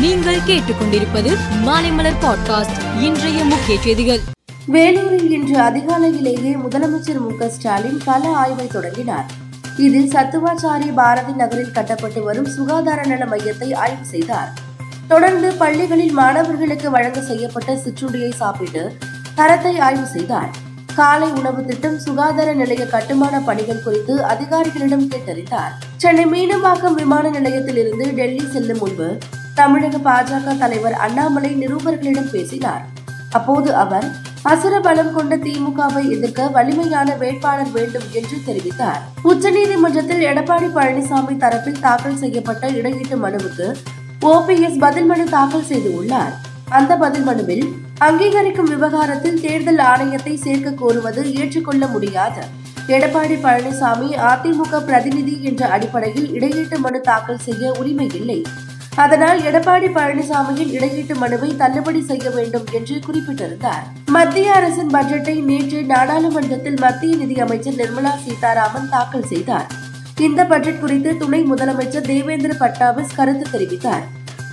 [0.00, 1.30] நீங்கள் கேட்டுக்கொண்டிருப்பது
[1.64, 4.20] மாலைமலர் பாட்காஸ்ட் இன்றைய முக்கிய செய்திகள்.
[4.66, 9.26] வேலூரில் இன்று அதிகாலையிலேயே முதலமைச்சர் மு ஸ்டாலின் கள ஆய்வை தொடங்கினார்.
[9.76, 14.52] இதில் சத்துவாச்சாரி பாரதி நகரில் கட்டப்பட்டு வரும் சுகாதார நல மையத்தை ஆய்வு செய்தார்.
[15.08, 18.96] தொடர்ந்து பள்ளிகளில் மாணவர்களுக்கு வழங்க செய்யப்பட்ட சிற்றுண்டியை சாப்பிட்டு
[19.34, 20.50] தரத்தை ஆய்வு செய்தார்.
[20.94, 25.72] காலை உணவு திட்டம் சுகாதார நிலைய கட்டுமான பணிகள் குறித்து அதிகாரிகளிடம் கேட்டறிந்தார்.
[25.96, 29.18] சென்னை மீனம்பாக்கம் விமான நிலையத்தில் இருந்து டெல்லி செல்லும் முன்பு
[29.60, 32.82] தமிழக பாஜக தலைவர் அண்ணாமலை நிருபர்களிடம் பேசினார்.
[33.38, 34.06] அப்போது அவர்
[34.50, 39.00] அசுர பலம் கொண்ட திமுகவை எதிர்க்க வலிமையான வேட்பாளர் வேண்டும் என்று தெரிவித்தார்.
[39.30, 43.66] உச்சநீதிமன்றத்தில் எடப்பாடி பழனிசாமி தரப்பில் தாக்கல் செய்யப்பட்ட இடையீட்டு மனுவுக்கு
[44.30, 46.32] ஓபிஎஸ் பதில் மனு தாக்கல் செய்துள்ளார்
[46.78, 47.64] அந்த பதில் மனுவில்
[48.06, 52.42] அங்கீகரிக்கும் விவகாரத்தில் தேர்தல் ஆணையத்தை சேர்க்க கோருவது ஏற்றுக்கொள்ள முடியாது.
[52.96, 58.40] எடப்பாடி பழனிசாமி அதிமுக பிரதிநிதி என்ற அடிப்படையில் இடையீட்டு மனு தாக்கல் செய்ய உரிமை இல்லை.
[58.96, 63.84] அதனால் எடப்பாடி பழனிசாமியின் இடையீட்டு மனுவை தள்ளுபடி செய்ய வேண்டும் என்று குறிப்பிட்டிருந்தார்.
[64.06, 69.66] மத்திய அரசின் பட்ஜெட்டை நேற்று நாடாளுமன்றத்தில் மத்திய நிதியமைச்சர் நிர்மலா சீதாராமன் தாக்கல் செய்தார்.
[70.18, 74.02] இந்த பட்ஜெட் குறித்து துணை முதலமைச்சர் தேவேந்திர பட்னாவிஸ் கருத்து தெரிவித்தார்.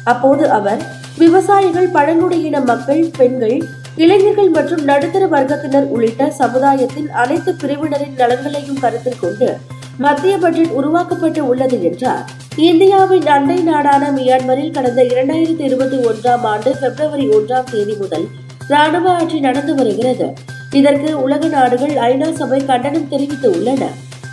[0.03, 0.81] அப்போது அவர்
[1.17, 9.57] விவசாயிகள் பழங்குடியின மக்கள் பெண்கள் இளைஞர்கள் மற்றும் நடுத்தர வர்க்கத்தினர் உள்ளிட்ட சமுதாயத்தின் அனைத்து பிரிவினரின் நலன்களையும் கருத்தில் கொண்டு
[9.97, 12.29] மத்திய பட்ஜெட் உருவாக்கப்பட்டு உள்ளது என்றார்.
[12.55, 18.27] இந்தியாவின் அண்டை நாடான மியான்மரில் கடந்த இரண்டாயிரத்தி இருபத்தி ஒன்றாம் ஆண்டு பிப்ரவரி ஒன்றாம் தேதி முதல்
[18.67, 20.33] ராணுவ ஆட்சி நடந்து வருகிறது.
[20.71, 23.87] இதற்கு உலக நாடுகள் ஐநா சபை கண்டனம் தெரிவித்து உள்ளன.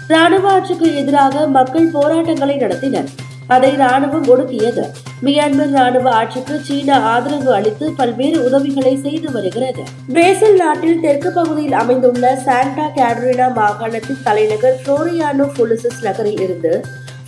[0.09, 3.07] ராணுவ ஆட்சிக்கு எதிராக மக்கள் போராட்டங்களை நடத்தினர்.
[3.47, 4.85] அதை ராணுவம் ஒடுக்கியது.
[5.25, 9.83] மியான்மர் ராணுவ ஆட்சிக்கு சீனா ஆதரவு அளித்து பல்வேறு உதவிகளை செய்து வருகிறது.
[10.13, 16.73] பிரேசில் நாட்டில் தெற்கு பகுதியில் அமைந்துள்ள சாண்டா கேட்ரினா மாகாணத்தின் தலைநகர் புளோரியானோ புலிசஸ் நகரில் இருந்து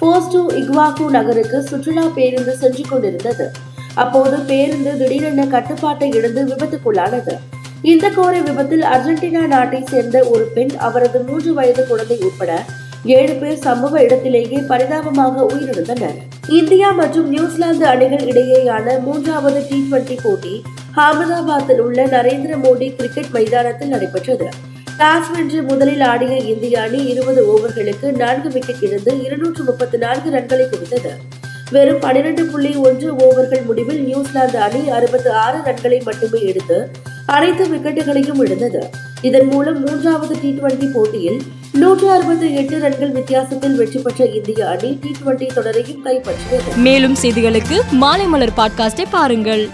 [0.00, 3.47] போஸ்டோ இக்வாகு நகருக்கு சுற்றுலா பேருந்து சென்று கொண்டிருந்தது.
[3.94, 7.36] அப்போது பேருந்து திடீரென கட்டுப்பாட்டை இழந்து விபத்துக்குள்ளானது.
[7.92, 12.53] இந்த கோர விபத்தில் அர்ஜென்டினா நாட்டை சேர்ந்த ஒரு பெண் அவரது மூன்று வயது குழந்தை உட்பட
[13.05, 16.17] ஏழு பேர் சம்பவ இடத்திலேயே பரிதாபமாக உயிரிழந்தனர்.
[16.49, 20.62] இந்தியா மற்றும் நியூசிலாந்து அணிகள் இடையேயான மூன்றாவது டி டுவெண்டி போட்டி
[20.97, 24.49] அகமதாபாத்தில் உள்ள நரேந்திர மோடி கிரிக்கெட் மைதானத்தில் நடைபெற்றது.
[24.99, 30.67] டாஸ் வென்று முதலில் ஆடிய இந்திய அணி இருபது ஓவர்களுக்கு நான்கு விக்கெட் இழந்து இருநூற்று முப்பத்தி நான்கு ரன்களை
[30.69, 31.13] குவித்தது
[31.73, 36.89] வெறும் பனிரெண்டு புள்ளி ஒன்று ஓவர்கள் முடிவில் நியூசிலாந்து அணி அறுபத்தி ஆறு ரன்களை மட்டுமே எடுத்து
[37.27, 38.83] அனைத்து விக்கெட்டுகளையும் இழந்தது.
[39.28, 41.38] இதன் மூலம் மூன்றாவது டி டுவெண்டி போட்டியில்
[41.72, 46.76] நூற்றி அறுபத்தி எட்டு ரன்கள் வித்தியாசத்தில் வெற்றி பெற்ற இந்திய அணி டி டுவெண்டி தொடரையும் கைப்பற்றியது.
[46.76, 49.65] மேலும் செய்திகளுக்கு மாலை மலர் பாட்காஸ்டை பாருங்கள்.